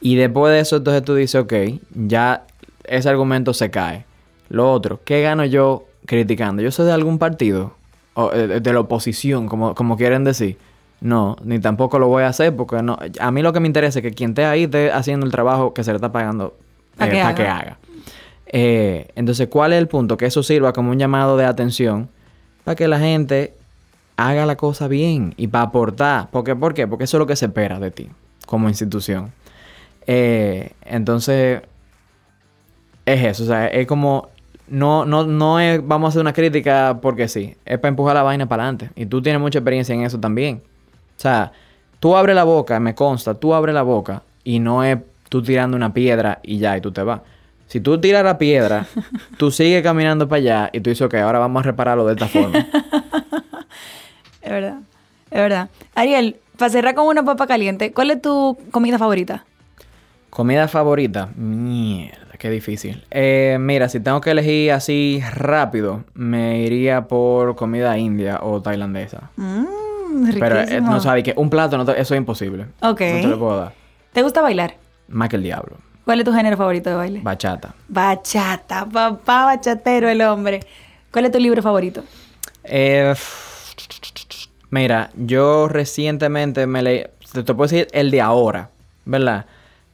[0.05, 1.55] Y después de eso, entonces tú dices, ok,
[1.95, 2.45] ya
[2.85, 4.05] ese argumento se cae.
[4.51, 6.61] Lo otro, ¿qué gano yo criticando?
[6.61, 7.73] ¿Yo soy de algún partido?
[8.13, 10.59] O eh, de la oposición, como, como quieren decir.
[11.01, 12.99] No, ni tampoco lo voy a hacer porque no.
[13.19, 15.73] A mí lo que me interesa es que quien esté ahí esté haciendo el trabajo
[15.73, 16.55] que se le está pagando
[16.99, 17.35] Pa' eh, que pa' haga.
[17.35, 17.79] que haga.
[18.45, 20.19] Eh, entonces, ¿cuál es el punto?
[20.19, 22.11] Que eso sirva como un llamado de atención
[22.65, 23.55] para que la gente
[24.19, 26.29] haga la cosa bien y para aportar.
[26.29, 26.55] ¿Por qué?
[26.55, 26.87] ¿Por qué?
[26.87, 28.11] Porque eso es lo que se espera de ti
[28.47, 29.33] como institución.
[30.07, 31.63] Eh, entonces,
[33.07, 33.45] es eso.
[33.45, 34.29] O sea, es como.
[34.67, 37.55] No, no, no es vamos a hacer una crítica porque sí.
[37.65, 38.91] Es para empujar la vaina para adelante.
[38.97, 40.63] Y tú tienes mucha experiencia en eso también.
[41.17, 41.53] O sea,
[42.01, 45.77] tú abres la boca, me consta, tú abres la boca y no es tú tirando
[45.77, 47.21] una piedra y ya, y tú te vas.
[47.67, 48.87] Si tú tiras la piedra,
[49.39, 52.29] tú sigues caminando para allá y tú dices, ok, ahora vamos a repararlo de esta
[52.29, 52.67] forma.
[54.43, 54.77] Es verdad.
[55.31, 55.71] Es verdad.
[55.95, 59.47] Ariel, para cerrar con una papa caliente, ¿cuál es tu comida favorita?
[60.35, 61.29] Comida favorita.
[61.37, 63.05] Mierda, qué difícil.
[63.13, 69.31] Eh, mira, si tengo que elegir así rápido, me iría por comida india o tailandesa.
[69.37, 72.65] Mmm, Pero eh, no sabes que un plato, no te- eso es imposible.
[72.83, 73.01] Ok.
[73.01, 73.73] No te lo puedo dar.
[74.13, 74.75] ¿Te gusta bailar?
[75.07, 75.77] Más que el diablo.
[76.05, 77.21] ¿Cuál es tu género favorito de baile?
[77.23, 77.73] Bachata.
[77.89, 80.61] Bachata, papá bachatero el hombre.
[81.13, 82.03] ¿Cuál es tu libro favorito?
[82.65, 83.15] Eh,
[84.71, 88.71] mira, yo recientemente me leí, te, te puedo decir el de ahora,
[89.05, 89.47] ¿verdad?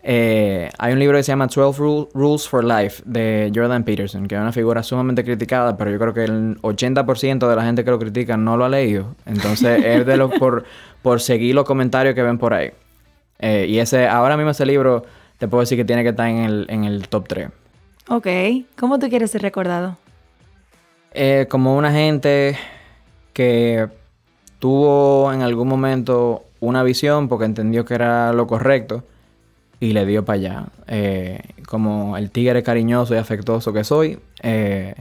[0.03, 4.27] Eh, hay un libro que se llama 12 Ru- Rules for Life de Jordan Peterson,
[4.27, 7.85] que es una figura sumamente criticada, pero yo creo que el 80% de la gente
[7.85, 9.15] que lo critica no lo ha leído.
[9.27, 10.65] Entonces es de los por,
[11.03, 12.71] por seguir los comentarios que ven por ahí.
[13.39, 15.05] Eh, y ese, ahora mismo ese libro,
[15.39, 17.49] te puedo decir que tiene que estar en el, en el top 3.
[18.09, 18.27] Ok.
[18.79, 19.99] ¿Cómo tú quieres ser recordado?
[21.13, 22.57] Eh, como una gente
[23.33, 23.89] que
[24.59, 29.05] tuvo en algún momento una visión porque entendió que era lo correcto
[29.81, 30.64] y le dio para allá.
[30.87, 34.19] Eh, como el tigre cariñoso y afectuoso que soy.
[34.43, 34.95] eh,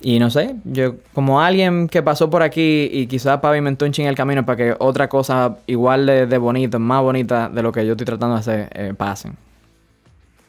[0.00, 4.06] y no sé, yo como alguien que pasó por aquí y quizás pavimentó un ching
[4.06, 7.92] el camino para que otra cosa igual de, bonita, más bonita de lo que yo
[7.92, 9.34] estoy tratando de hacer, eh, pasen.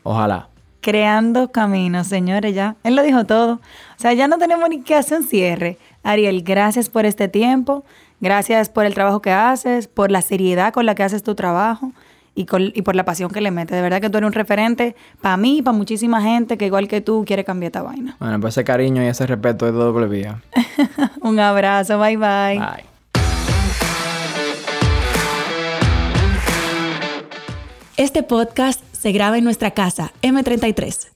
[0.03, 0.49] Ojalá.
[0.81, 2.75] Creando caminos, señores, ya.
[2.83, 3.53] Él lo dijo todo.
[3.53, 3.59] O
[3.95, 5.77] sea, ya no tenemos ni que hacer un cierre.
[6.03, 7.85] Ariel, gracias por este tiempo.
[8.19, 11.93] Gracias por el trabajo que haces, por la seriedad con la que haces tu trabajo
[12.35, 13.75] y, con- y por la pasión que le metes.
[13.75, 16.87] De verdad que tú eres un referente para mí y para muchísima gente que igual
[16.87, 18.17] que tú quiere cambiar esta vaina.
[18.19, 20.41] Bueno, pues ese cariño y ese respeto es de doble vía.
[21.21, 22.59] un abrazo, bye bye.
[22.59, 22.85] Bye.
[27.97, 31.14] Este podcast se graba en nuestra casa, M33.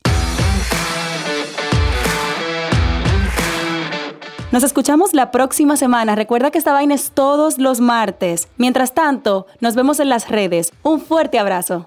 [4.51, 6.15] Nos escuchamos la próxima semana.
[6.15, 8.47] Recuerda que esta vaina es todos los martes.
[8.57, 10.73] Mientras tanto, nos vemos en las redes.
[10.81, 11.85] Un fuerte abrazo.